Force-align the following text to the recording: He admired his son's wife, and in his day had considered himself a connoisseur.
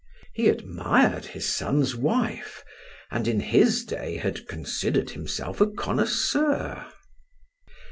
He 0.33 0.49
admired 0.49 1.25
his 1.25 1.45
son's 1.47 1.95
wife, 1.95 2.63
and 3.11 3.27
in 3.27 3.39
his 3.39 3.85
day 3.85 4.17
had 4.17 4.47
considered 4.47 5.11
himself 5.11 5.61
a 5.61 5.67
connoisseur. 5.67 6.87